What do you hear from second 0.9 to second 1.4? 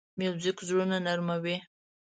نرمه